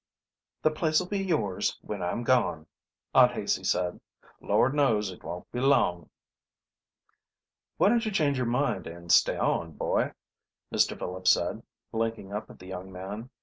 [0.63, 2.65] "The place'll be yours when I'm gone,"
[3.13, 3.99] Aunt Haicey said.
[4.39, 6.09] "Lord knows it won't be long."
[7.77, 10.13] "Why don't you change your mind and stay on, boy?"
[10.73, 10.97] Mr.
[10.97, 11.61] Phillips said,
[11.91, 13.29] blinking up at the young man.